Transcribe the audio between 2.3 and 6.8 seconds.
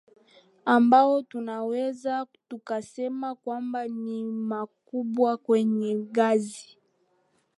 tukasema kwamba ni makubwa kwenye gazi